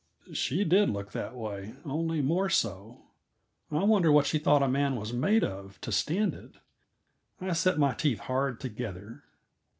She 0.33 0.63
did 0.63 0.89
look 0.89 1.11
that 1.11 1.35
way, 1.35 1.75
only 1.85 2.21
more 2.23 2.49
so. 2.49 3.01
I 3.71 3.83
wonder 3.83 4.11
what 4.11 4.25
she 4.25 4.39
thought 4.39 4.63
a 4.63 4.67
man 4.67 4.95
was 4.95 5.13
made 5.13 5.43
of, 5.43 5.79
to 5.81 5.91
stand 5.91 6.33
it. 6.33 6.53
I 7.39 7.53
set 7.53 7.77
my 7.77 7.93
teeth 7.93 8.21
hard 8.21 8.59
together. 8.59 9.21